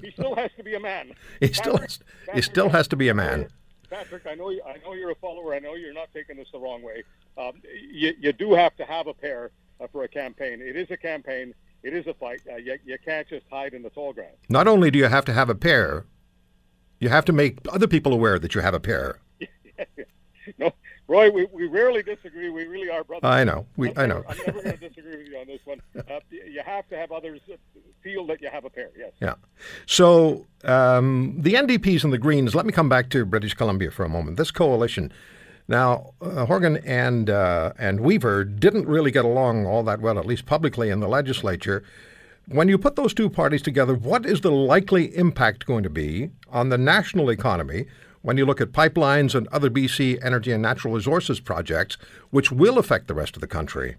he 0.00 0.10
still 0.12 0.34
has 0.34 0.50
to 0.56 0.62
be 0.62 0.74
a 0.74 0.80
man. 0.80 1.08
he 1.40 1.48
Patrick, 1.48 1.54
still 1.54 1.76
has, 1.78 1.98
Patrick, 1.98 2.36
he 2.36 2.42
still 2.42 2.68
has 2.70 2.88
to 2.88 2.96
be 2.96 3.08
a 3.08 3.14
man. 3.14 3.48
Patrick, 3.90 4.26
I 4.26 4.34
know 4.34 4.50
you, 4.50 4.62
I 4.66 4.76
know 4.84 4.94
you're 4.94 5.10
a 5.10 5.16
follower. 5.16 5.54
I 5.54 5.58
know 5.58 5.74
you're 5.74 5.94
not 5.94 6.08
taking 6.12 6.36
this 6.36 6.48
the 6.52 6.58
wrong 6.58 6.82
way. 6.82 7.04
Um, 7.38 7.52
you, 7.92 8.14
you 8.18 8.32
do 8.32 8.54
have 8.54 8.74
to 8.76 8.84
have 8.84 9.06
a 9.06 9.14
pair 9.14 9.50
uh, 9.80 9.86
for 9.92 10.04
a 10.04 10.08
campaign. 10.08 10.60
It 10.60 10.76
is 10.76 10.90
a 10.90 10.96
campaign. 10.96 11.54
It 11.82 11.94
is 11.94 12.06
a 12.06 12.14
fight. 12.14 12.40
Uh, 12.50 12.56
you, 12.56 12.78
you 12.84 12.98
can't 13.04 13.28
just 13.28 13.46
hide 13.50 13.74
in 13.74 13.82
the 13.82 13.90
tall 13.90 14.12
grass. 14.12 14.32
Not 14.48 14.66
only 14.66 14.90
do 14.90 14.98
you 14.98 15.06
have 15.06 15.24
to 15.26 15.32
have 15.32 15.48
a 15.48 15.54
pair, 15.54 16.06
you 16.98 17.10
have 17.10 17.24
to 17.26 17.32
make 17.32 17.58
other 17.70 17.86
people 17.86 18.12
aware 18.12 18.38
that 18.38 18.54
you 18.54 18.60
have 18.60 18.74
a 18.74 18.80
pair. 18.80 19.20
no, 20.58 20.72
Roy, 21.08 21.30
we, 21.30 21.46
we 21.52 21.66
rarely 21.66 22.02
disagree. 22.02 22.50
We 22.50 22.64
really 22.66 22.90
are 22.90 23.04
brothers. 23.04 23.28
I 23.28 23.44
know. 23.44 23.66
We, 23.76 23.92
i 23.96 24.06
know. 24.06 24.24
I'm 24.28 24.36
never 24.46 24.62
going 24.62 24.78
to 24.78 24.88
disagree 24.88 25.18
with 25.18 25.28
you 25.28 25.38
on 25.38 25.46
this 25.46 25.60
one. 25.64 25.80
Uh, 26.08 26.20
you 26.30 26.62
have 26.64 26.88
to 26.88 26.96
have 26.96 27.10
others 27.10 27.40
feel 28.02 28.26
that 28.26 28.40
you 28.40 28.48
have 28.48 28.64
a 28.64 28.70
pair. 28.70 28.90
Yes. 28.96 29.10
Yeah. 29.20 29.34
So 29.86 30.46
um, 30.64 31.34
the 31.38 31.54
NDPs 31.54 32.04
and 32.04 32.12
the 32.12 32.18
Greens. 32.18 32.54
Let 32.54 32.64
me 32.64 32.72
come 32.72 32.88
back 32.88 33.08
to 33.10 33.24
British 33.24 33.54
Columbia 33.54 33.90
for 33.90 34.04
a 34.04 34.08
moment. 34.08 34.36
This 34.36 34.52
coalition. 34.52 35.12
Now, 35.68 36.12
uh, 36.20 36.46
Horgan 36.46 36.76
and 36.78 37.28
uh, 37.28 37.72
and 37.78 38.00
Weaver 38.00 38.44
didn't 38.44 38.86
really 38.86 39.10
get 39.10 39.24
along 39.24 39.66
all 39.66 39.82
that 39.82 40.00
well, 40.00 40.18
at 40.18 40.26
least 40.26 40.46
publicly 40.46 40.90
in 40.90 41.00
the 41.00 41.08
legislature. 41.08 41.82
When 42.48 42.68
you 42.68 42.78
put 42.78 42.94
those 42.94 43.12
two 43.12 43.28
parties 43.28 43.62
together, 43.62 43.94
what 43.94 44.24
is 44.24 44.42
the 44.42 44.52
likely 44.52 45.16
impact 45.16 45.66
going 45.66 45.82
to 45.82 45.90
be 45.90 46.30
on 46.50 46.68
the 46.68 46.78
national 46.78 47.30
economy 47.30 47.86
when 48.26 48.36
you 48.36 48.44
look 48.44 48.60
at 48.60 48.72
pipelines 48.72 49.36
and 49.36 49.46
other 49.52 49.70
BC 49.70 50.18
energy 50.20 50.50
and 50.50 50.60
natural 50.60 50.92
resources 50.92 51.38
projects, 51.38 51.96
which 52.30 52.50
will 52.50 52.76
affect 52.76 53.06
the 53.06 53.14
rest 53.14 53.36
of 53.36 53.40
the 53.40 53.46
country? 53.46 53.98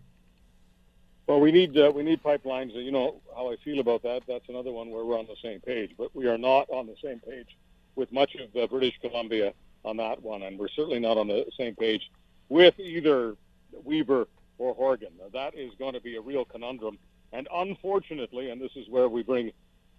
Well, 1.28 1.40
we 1.40 1.50
need 1.50 1.78
uh, 1.78 1.94
we 1.96 2.04
need 2.04 2.22
pipelines. 2.22 2.74
You 2.74 2.92
know 2.92 3.22
how 3.34 3.50
I 3.50 3.56
feel 3.64 3.80
about 3.80 4.04
that. 4.04 4.24
That's 4.28 4.50
another 4.50 4.74
one 4.74 4.90
where 4.90 5.06
we're 5.06 5.18
on 5.18 5.28
the 5.28 5.38
same 5.42 5.62
page, 5.62 5.92
but 5.98 6.14
we 6.14 6.28
are 6.28 6.38
not 6.38 6.70
on 6.70 6.88
the 6.88 6.96
same 7.02 7.20
page 7.20 7.56
with 7.96 8.12
much 8.12 8.36
of 8.36 8.54
uh, 8.62 8.68
British 8.68 9.00
Columbia 9.00 9.54
on 9.86 9.96
that 9.96 10.22
one, 10.22 10.44
and 10.44 10.60
we're 10.60 10.68
certainly 10.76 11.00
not 11.00 11.18
on 11.18 11.30
the 11.30 11.46
same 11.58 11.76
page 11.76 12.12
with 12.50 12.78
either 12.82 13.38
Weaver 13.86 14.28
or 14.58 14.74
Horgan. 14.74 15.14
Now, 15.20 15.30
that 15.32 15.58
is 15.58 15.72
going 15.80 15.94
to 15.94 16.02
be 16.02 16.18
a 16.18 16.22
real 16.22 16.44
conundrum, 16.44 16.98
and 17.32 17.48
unfortunately, 17.54 18.50
and 18.50 18.60
this 18.60 18.76
is 18.76 18.90
where 18.90 19.08
we 19.08 19.24
bring 19.24 19.54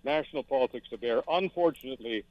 national 0.04 0.42
politics 0.42 0.90
to 0.90 0.98
bear. 0.98 1.22
Unfortunately, 1.28 2.24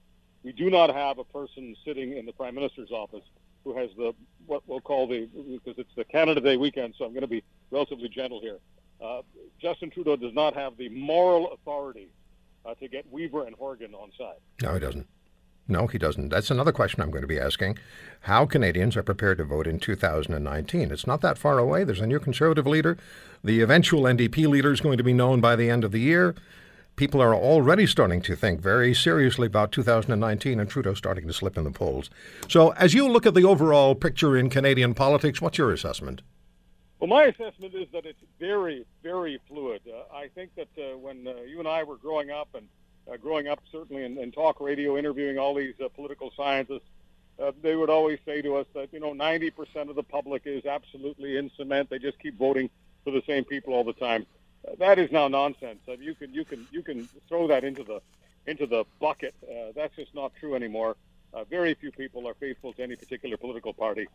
we 0.47 0.53
do 0.53 0.69
not 0.69 0.93
have 0.93 1.19
a 1.19 1.23
person 1.23 1.75
sitting 1.85 2.17
in 2.17 2.25
the 2.25 2.31
Prime 2.31 2.55
Minister's 2.55 2.91
office 2.91 3.23
who 3.63 3.77
has 3.77 3.89
the 3.97 4.13
what 4.45 4.63
we'll 4.65 4.81
call 4.81 5.07
the 5.07 5.27
because 5.35 5.77
it's 5.77 5.93
the 5.95 6.05
Canada 6.05 6.41
Day 6.41 6.57
weekend, 6.57 6.95
so 6.97 7.05
I'm 7.05 7.11
going 7.11 7.21
to 7.21 7.27
be 7.27 7.43
relatively 7.69 8.09
gentle 8.09 8.41
here 8.41 8.59
uh, 9.01 9.21
Justin 9.61 9.89
Trudeau 9.89 10.15
does 10.15 10.33
not 10.33 10.55
have 10.55 10.77
the 10.77 10.89
moral 10.89 11.51
authority 11.53 12.09
uh, 12.65 12.73
to 12.75 12.87
get 12.87 13.11
Weaver 13.11 13.45
and 13.45 13.55
Horgan 13.55 13.93
on 13.93 14.11
side. 14.17 14.37
No, 14.61 14.73
he 14.73 14.79
doesn't. 14.79 15.07
No, 15.69 15.87
he 15.87 15.97
doesn't. 15.97 16.29
That's 16.29 16.49
another 16.49 16.71
question 16.71 17.01
I'm 17.01 17.11
going 17.11 17.23
to 17.23 17.27
be 17.27 17.39
asking. 17.39 17.77
How 18.21 18.45
Canadians 18.45 18.95
are 18.95 19.03
prepared 19.03 19.37
to 19.39 19.43
vote 19.43 19.67
in 19.67 19.79
2019. 19.79 20.91
It's 20.91 21.05
not 21.05 21.21
that 21.21 21.37
far 21.37 21.59
away. 21.59 21.83
There's 21.83 21.99
a 21.99 22.07
new 22.07 22.19
Conservative 22.19 22.65
leader. 22.65 22.97
The 23.43 23.61
eventual 23.61 24.03
NDP 24.03 24.47
leader 24.47 24.71
is 24.71 24.79
going 24.79 24.97
to 24.97 25.03
be 25.03 25.13
known 25.13 25.41
by 25.41 25.57
the 25.57 25.69
end 25.69 25.83
of 25.83 25.91
the 25.91 25.99
year. 25.99 26.35
People 26.97 27.21
are 27.21 27.35
already 27.35 27.85
starting 27.85 28.23
to 28.23 28.35
think 28.35 28.59
very 28.59 28.91
seriously 28.91 29.45
about 29.45 29.71
2019 29.71 30.59
and 30.59 30.67
Trudeau 30.67 30.95
starting 30.95 31.27
to 31.27 31.33
slip 31.33 31.55
in 31.55 31.63
the 31.63 31.69
polls. 31.69 32.09
So, 32.49 32.71
as 32.71 32.95
you 32.95 33.07
look 33.07 33.27
at 33.27 33.35
the 33.35 33.43
overall 33.43 33.93
picture 33.93 34.35
in 34.35 34.49
Canadian 34.49 34.95
politics, 34.95 35.39
what's 35.39 35.59
your 35.59 35.71
assessment? 35.71 36.23
Well, 36.99 37.07
my 37.07 37.25
assessment 37.25 37.75
is 37.75 37.87
that 37.93 38.07
it's 38.07 38.23
very, 38.39 38.83
very 39.03 39.39
fluid. 39.47 39.81
Uh, 39.87 40.11
I 40.11 40.29
think 40.29 40.55
that 40.55 40.69
uh, 40.75 40.97
when 40.97 41.27
uh, 41.27 41.35
you 41.47 41.59
and 41.59 41.67
I 41.67 41.83
were 41.83 41.97
growing 41.97 42.31
up, 42.31 42.49
and 42.55 42.67
uh, 43.07 43.15
growing 43.17 43.47
up 43.47 43.59
certainly 43.71 44.03
in, 44.03 44.17
in 44.17 44.31
talk 44.31 44.59
radio, 44.59 44.97
interviewing 44.97 45.37
all 45.37 45.53
these 45.53 45.75
uh, 45.79 45.89
political 45.89 46.33
scientists, 46.35 46.89
uh, 47.39 47.51
they 47.61 47.75
would 47.75 47.91
always 47.91 48.17
say 48.25 48.41
to 48.41 48.55
us 48.55 48.65
that 48.73 48.91
you 48.91 48.99
know 48.99 49.13
90% 49.13 49.51
of 49.87 49.95
the 49.95 50.01
public 50.01 50.47
is 50.47 50.65
absolutely 50.65 51.37
in 51.37 51.51
cement. 51.57 51.91
They 51.91 51.99
just 51.99 52.17
keep 52.17 52.39
voting 52.39 52.71
for 53.03 53.11
the 53.11 53.21
same 53.27 53.43
people 53.43 53.75
all 53.75 53.83
the 53.83 53.93
time. 53.93 54.25
That 54.79 54.99
is 54.99 55.11
now 55.11 55.27
nonsense. 55.27 55.79
Uh, 55.87 55.93
you 55.93 56.13
can 56.15 56.33
you 56.33 56.45
can 56.45 56.67
you 56.71 56.81
can 56.81 57.07
throw 57.27 57.47
that 57.47 57.63
into 57.63 57.83
the 57.83 58.01
into 58.45 58.65
the 58.65 58.85
bucket. 58.99 59.35
Uh, 59.43 59.71
that's 59.75 59.95
just 59.95 60.13
not 60.15 60.31
true 60.39 60.55
anymore. 60.55 60.95
Uh, 61.33 61.43
very 61.43 61.73
few 61.73 61.91
people 61.91 62.27
are 62.27 62.33
faithful 62.35 62.73
to 62.73 62.83
any 62.83 62.95
particular 62.95 63.37
political 63.37 63.73
party. 63.73 64.07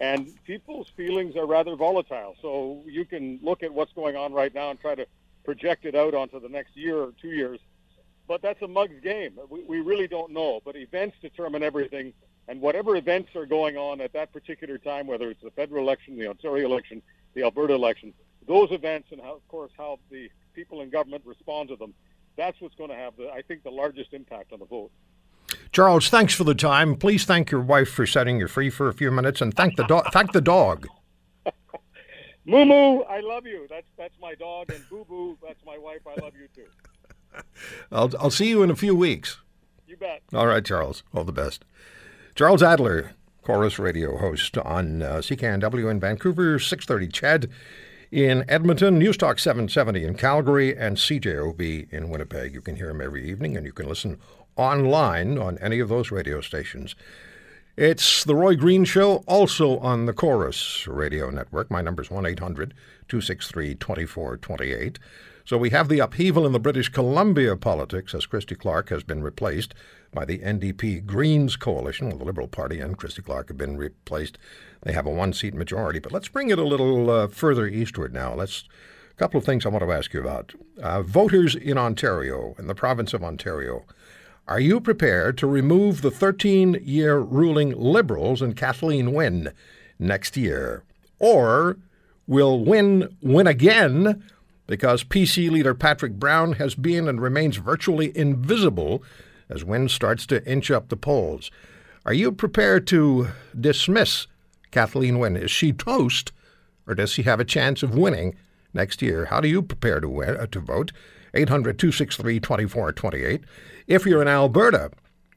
And 0.00 0.32
people's 0.44 0.88
feelings 0.96 1.36
are 1.36 1.46
rather 1.46 1.74
volatile. 1.74 2.36
So 2.40 2.82
you 2.86 3.04
can 3.04 3.40
look 3.42 3.62
at 3.62 3.72
what's 3.72 3.92
going 3.94 4.16
on 4.16 4.32
right 4.32 4.54
now 4.54 4.70
and 4.70 4.80
try 4.80 4.94
to 4.94 5.06
project 5.44 5.86
it 5.86 5.94
out 5.94 6.14
onto 6.14 6.38
the 6.38 6.48
next 6.48 6.76
year 6.76 6.96
or 6.98 7.12
two 7.20 7.30
years. 7.30 7.58
But 8.28 8.42
that's 8.42 8.60
a 8.62 8.68
mug's 8.68 9.00
game. 9.00 9.38
We, 9.48 9.62
we 9.62 9.80
really 9.80 10.06
don't 10.06 10.32
know. 10.32 10.60
But 10.64 10.76
events 10.76 11.16
determine 11.20 11.62
everything. 11.62 12.12
And 12.46 12.60
whatever 12.60 12.96
events 12.96 13.34
are 13.34 13.46
going 13.46 13.76
on 13.76 14.00
at 14.00 14.12
that 14.12 14.32
particular 14.32 14.78
time, 14.78 15.06
whether 15.06 15.30
it's 15.30 15.42
the 15.42 15.50
federal 15.50 15.82
election, 15.82 16.16
the 16.16 16.28
Ontario 16.28 16.66
election, 16.66 17.02
the 17.34 17.42
Alberta 17.42 17.74
election, 17.74 18.14
those 18.48 18.72
events 18.72 19.08
and 19.12 19.20
how, 19.20 19.34
of 19.34 19.46
course, 19.46 19.70
how 19.76 20.00
the 20.10 20.28
people 20.54 20.80
in 20.80 20.90
government 20.90 21.22
respond 21.24 21.68
to 21.68 21.76
them, 21.76 21.94
that's 22.36 22.60
what's 22.60 22.74
going 22.74 22.90
to 22.90 22.96
have, 22.96 23.16
the, 23.16 23.30
I 23.30 23.42
think, 23.42 23.62
the 23.62 23.70
largest 23.70 24.12
impact 24.12 24.52
on 24.52 24.58
the 24.58 24.64
vote. 24.64 24.90
Charles, 25.70 26.08
thanks 26.08 26.34
for 26.34 26.44
the 26.44 26.54
time. 26.54 26.96
Please 26.96 27.24
thank 27.24 27.50
your 27.50 27.60
wife 27.60 27.90
for 27.90 28.06
setting 28.06 28.40
you 28.40 28.48
free 28.48 28.70
for 28.70 28.88
a 28.88 28.92
few 28.92 29.10
minutes, 29.10 29.40
and 29.40 29.54
thank 29.54 29.76
the 29.76 29.84
dog. 29.84 30.06
thank 30.12 30.32
the 30.32 30.40
dog. 30.40 30.86
Moo 32.44 32.64
Moo, 32.64 33.00
I 33.02 33.20
love 33.20 33.46
you. 33.46 33.66
That's 33.68 33.86
that's 33.98 34.14
my 34.20 34.34
dog, 34.34 34.72
and 34.72 34.82
Boo 34.88 35.04
Boo, 35.06 35.36
that's 35.46 35.62
my 35.66 35.76
wife. 35.76 36.00
I 36.06 36.18
love 36.20 36.32
you 36.34 36.48
too. 36.54 37.42
I'll 37.92 38.10
I'll 38.18 38.30
see 38.30 38.48
you 38.48 38.62
in 38.62 38.70
a 38.70 38.76
few 38.76 38.94
weeks. 38.94 39.38
You 39.86 39.98
bet. 39.98 40.22
All 40.32 40.46
right, 40.46 40.64
Charles. 40.64 41.02
All 41.14 41.24
the 41.24 41.32
best. 41.32 41.64
Charles 42.34 42.62
Adler, 42.62 43.12
Corus 43.42 43.78
Radio 43.78 44.16
host 44.16 44.56
on 44.58 45.02
uh, 45.02 45.16
CKNW 45.16 45.90
in 45.90 46.00
Vancouver, 46.00 46.58
6:30. 46.58 47.12
CHED 47.12 47.50
in 48.10 48.44
Edmonton, 48.48 48.98
Newstalk 48.98 49.38
770 49.38 50.04
in 50.04 50.14
Calgary, 50.14 50.76
and 50.76 50.96
CJOB 50.96 51.92
in 51.92 52.08
Winnipeg. 52.08 52.54
You 52.54 52.60
can 52.60 52.76
hear 52.76 52.90
him 52.90 53.00
every 53.00 53.28
evening, 53.28 53.56
and 53.56 53.66
you 53.66 53.72
can 53.72 53.88
listen 53.88 54.18
online 54.56 55.38
on 55.38 55.58
any 55.58 55.78
of 55.78 55.88
those 55.88 56.10
radio 56.10 56.40
stations. 56.40 56.94
It's 57.76 58.24
The 58.24 58.34
Roy 58.34 58.56
Green 58.56 58.84
Show, 58.84 59.22
also 59.26 59.78
on 59.78 60.06
the 60.06 60.12
Corus 60.12 60.86
Radio 60.88 61.30
Network. 61.30 61.70
My 61.70 61.80
number 61.80 62.02
is 62.02 62.10
1 62.10 62.26
800 62.26 62.74
263 63.08 63.74
2428. 63.76 64.98
So 65.48 65.56
we 65.56 65.70
have 65.70 65.88
the 65.88 66.00
upheaval 66.00 66.44
in 66.44 66.52
the 66.52 66.60
British 66.60 66.90
Columbia 66.90 67.56
politics 67.56 68.14
as 68.14 68.26
Christy 68.26 68.54
Clark 68.54 68.90
has 68.90 69.02
been 69.02 69.22
replaced 69.22 69.72
by 70.12 70.26
the 70.26 70.40
NDP 70.40 71.06
Greens 71.06 71.56
coalition. 71.56 72.10
Well, 72.10 72.18
the 72.18 72.26
Liberal 72.26 72.48
Party 72.48 72.80
and 72.80 72.98
Christy 72.98 73.22
Clark 73.22 73.48
have 73.48 73.56
been 73.56 73.78
replaced. 73.78 74.36
They 74.82 74.92
have 74.92 75.06
a 75.06 75.10
one 75.10 75.32
seat 75.32 75.54
majority. 75.54 76.00
But 76.00 76.12
let's 76.12 76.28
bring 76.28 76.50
it 76.50 76.58
a 76.58 76.64
little 76.64 77.08
uh, 77.08 77.28
further 77.28 77.66
eastward 77.66 78.12
now. 78.12 78.34
Let's. 78.34 78.64
A 79.10 79.14
couple 79.14 79.38
of 79.38 79.46
things 79.46 79.64
I 79.64 79.70
want 79.70 79.82
to 79.82 79.90
ask 79.90 80.12
you 80.12 80.20
about. 80.20 80.52
Uh, 80.82 81.00
voters 81.00 81.54
in 81.54 81.78
Ontario, 81.78 82.54
in 82.58 82.66
the 82.66 82.74
province 82.74 83.14
of 83.14 83.24
Ontario, 83.24 83.86
are 84.46 84.60
you 84.60 84.80
prepared 84.80 85.38
to 85.38 85.46
remove 85.46 86.02
the 86.02 86.10
13 86.10 86.78
year 86.84 87.20
ruling 87.20 87.70
Liberals 87.70 88.42
and 88.42 88.54
Kathleen 88.54 89.14
Wynne 89.14 89.52
next 89.98 90.36
year? 90.36 90.84
Or 91.18 91.78
will 92.26 92.62
Wynne 92.62 93.16
win 93.22 93.46
again 93.46 94.22
because 94.68 95.02
PC 95.02 95.50
leader 95.50 95.74
Patrick 95.74 96.12
Brown 96.12 96.52
has 96.52 96.76
been 96.76 97.08
and 97.08 97.20
remains 97.20 97.56
virtually 97.56 98.16
invisible 98.16 99.02
as 99.48 99.64
Wynne 99.64 99.88
starts 99.88 100.26
to 100.26 100.46
inch 100.48 100.70
up 100.70 100.88
the 100.88 100.96
polls? 100.96 101.50
Are 102.06 102.12
you 102.12 102.30
prepared 102.30 102.86
to 102.88 103.28
dismiss 103.58 104.28
Kathleen 104.70 105.18
Wynne? 105.18 105.36
Is 105.36 105.50
she 105.50 105.72
toast 105.72 106.30
or 106.86 106.94
does 106.94 107.10
she 107.10 107.22
have 107.24 107.40
a 107.40 107.44
chance 107.44 107.82
of 107.82 107.96
winning 107.96 108.36
next 108.72 109.02
year? 109.02 109.24
How 109.24 109.40
do 109.40 109.48
you 109.48 109.62
prepare 109.62 110.00
to, 110.00 110.08
win, 110.08 110.36
uh, 110.36 110.46
to 110.46 110.60
vote? 110.60 110.92
800 111.34 111.78
263 111.78 112.38
2428. 112.38 113.42
If 113.86 114.06
you're 114.06 114.22
in 114.22 114.28
Alberta, 114.28 114.90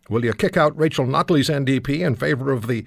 will 0.09 0.23
you 0.23 0.33
kick 0.33 0.57
out 0.57 0.77
Rachel 0.77 1.05
Notley's 1.05 1.49
NDP 1.49 2.05
in 2.05 2.15
favor 2.15 2.51
of 2.51 2.67
the 2.67 2.85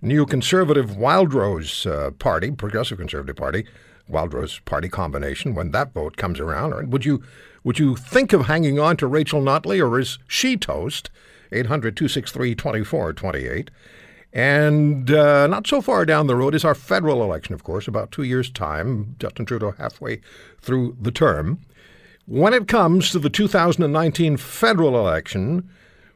new 0.00 0.26
conservative 0.26 0.96
Wildrose 0.96 1.86
uh, 1.86 2.10
Party, 2.12 2.50
Progressive 2.50 2.98
Conservative 2.98 3.36
Party, 3.36 3.66
Wildrose 4.08 4.60
Party 4.64 4.88
combination 4.88 5.54
when 5.54 5.72
that 5.72 5.92
vote 5.92 6.16
comes 6.16 6.38
around? 6.40 6.72
Or 6.72 6.84
would 6.84 7.04
you 7.04 7.22
would 7.64 7.78
you 7.78 7.96
think 7.96 8.32
of 8.32 8.46
hanging 8.46 8.78
on 8.78 8.96
to 8.98 9.06
Rachel 9.06 9.42
Notley, 9.42 9.80
or 9.80 9.98
is 9.98 10.18
she 10.28 10.56
toast? 10.56 11.10
800 11.52 11.96
263 11.96 12.54
2428. 12.54 13.70
And 14.32 15.10
uh, 15.10 15.46
not 15.46 15.66
so 15.66 15.80
far 15.80 16.04
down 16.04 16.26
the 16.26 16.36
road 16.36 16.54
is 16.54 16.64
our 16.64 16.74
federal 16.74 17.22
election, 17.22 17.54
of 17.54 17.64
course, 17.64 17.88
about 17.88 18.12
two 18.12 18.22
years' 18.22 18.50
time. 18.50 19.16
Justin 19.18 19.46
Trudeau 19.46 19.72
halfway 19.72 20.20
through 20.60 20.96
the 21.00 21.10
term. 21.10 21.60
When 22.26 22.52
it 22.52 22.68
comes 22.68 23.10
to 23.10 23.18
the 23.18 23.30
2019 23.30 24.36
federal 24.36 24.98
election, 24.98 25.68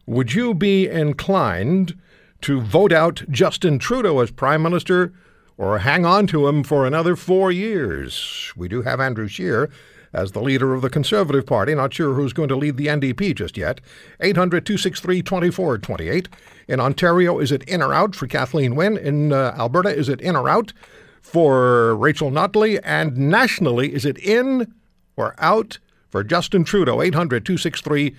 would 0.06 0.34
you 0.34 0.54
be 0.54 0.88
inclined 0.88 1.99
to 2.42 2.61
vote 2.61 2.92
out 2.92 3.23
Justin 3.30 3.78
Trudeau 3.78 4.20
as 4.20 4.30
Prime 4.30 4.62
Minister 4.62 5.12
or 5.56 5.80
hang 5.80 6.06
on 6.06 6.26
to 6.28 6.49
him 6.49 6.64
for 6.64 6.87
another 6.87 7.16
four 7.16 7.52
years? 7.52 8.52
We 8.56 8.68
do 8.68 8.82
have 8.82 9.00
Andrew 9.00 9.28
Scheer 9.28 9.70
as 10.12 10.32
the 10.32 10.40
leader 10.40 10.75
of 10.75 10.82
the 10.82 10.90
Conservative 10.90 11.47
Party. 11.47 11.75
Not 11.75 11.94
sure 11.94 12.14
who's 12.14 12.32
going 12.32 12.49
to 12.49 12.56
lead 12.56 12.76
the 12.76 12.87
NDP 12.87 13.35
just 13.35 13.56
yet. 13.56 13.80
800 14.20 14.66
263 14.66 15.23
2428. 15.23 16.28
In 16.68 16.80
Ontario, 16.80 17.38
is 17.38 17.52
it 17.52 17.62
in 17.64 17.82
or 17.82 17.92
out 17.92 18.14
for 18.14 18.26
Kathleen 18.26 18.75
Wynne? 18.75 18.97
In 18.97 19.32
uh, 19.32 19.54
Alberta, 19.59 19.94
is 19.94 20.09
it 20.09 20.20
in 20.20 20.37
or 20.37 20.49
out 20.49 20.73
for 21.20 21.94
Rachel 21.97 22.30
Notley? 22.30 22.80
And 22.82 23.16
nationally, 23.16 23.94
is 23.94 24.04
it 24.04 24.18
in 24.18 24.73
or 25.16 25.35
out 25.38 25.78
for 26.09 26.25
Justin 26.25 26.64
Trudeau, 26.64 27.00
800 27.00 27.44
263 27.44 28.16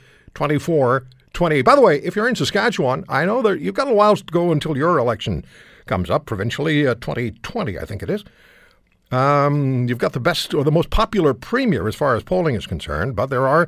2420. 1.33 1.61
By 1.61 1.75
the 1.75 1.81
way, 1.81 2.01
if 2.03 2.15
you're 2.15 2.27
in 2.27 2.35
Saskatchewan, 2.35 3.05
I 3.09 3.25
know 3.25 3.41
that 3.41 3.59
you've 3.59 3.75
got 3.75 3.87
a 3.87 3.93
while 3.93 4.15
to 4.15 4.23
go 4.23 4.51
until 4.51 4.77
your 4.77 4.97
election 4.97 5.45
comes 5.85 6.09
up, 6.09 6.25
provincially, 6.25 6.87
uh, 6.87 6.95
2020, 6.95 7.77
I 7.77 7.85
think 7.85 8.03
it 8.03 8.09
is. 8.09 8.23
Um, 9.11 9.87
you've 9.89 9.97
got 9.97 10.13
the 10.13 10.19
best 10.19 10.53
or 10.53 10.63
the 10.63 10.71
most 10.71 10.89
popular 10.89 11.33
premier 11.33 11.87
as 11.87 11.95
far 11.95 12.15
as 12.15 12.23
polling 12.23 12.55
is 12.55 12.65
concerned, 12.65 13.15
but 13.15 13.27
there 13.27 13.47
are 13.47 13.67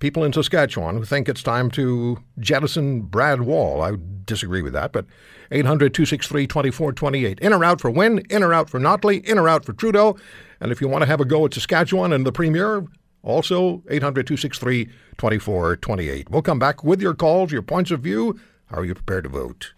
people 0.00 0.24
in 0.24 0.32
Saskatchewan 0.32 0.96
who 0.96 1.04
think 1.04 1.28
it's 1.28 1.42
time 1.42 1.70
to 1.70 2.18
jettison 2.38 3.02
Brad 3.02 3.42
Wall. 3.42 3.82
I 3.82 3.92
disagree 4.24 4.60
with 4.60 4.72
that, 4.74 4.92
but 4.92 5.06
800 5.50 5.94
263 5.94 6.46
2428. 6.46 7.38
In 7.40 7.52
or 7.52 7.64
out 7.64 7.80
for 7.80 7.90
Wynne, 7.90 8.18
in 8.28 8.42
or 8.42 8.52
out 8.52 8.68
for 8.68 8.80
Notley, 8.80 9.24
in 9.24 9.38
or 9.38 9.48
out 9.48 9.64
for 9.64 9.72
Trudeau. 9.72 10.16
And 10.60 10.72
if 10.72 10.80
you 10.80 10.88
want 10.88 11.02
to 11.02 11.06
have 11.06 11.20
a 11.20 11.24
go 11.24 11.46
at 11.46 11.54
Saskatchewan 11.54 12.12
and 12.12 12.26
the 12.26 12.32
Premier, 12.32 12.84
also 13.22 13.82
800 13.88 14.26
263 14.26 14.86
2428. 15.16 16.30
We'll 16.30 16.42
come 16.42 16.58
back 16.58 16.82
with 16.84 17.00
your 17.00 17.14
calls, 17.14 17.52
your 17.52 17.62
points 17.62 17.90
of 17.90 18.00
view. 18.00 18.38
Are 18.70 18.84
you 18.84 18.94
prepared 18.94 19.24
to 19.24 19.30
vote? 19.30 19.74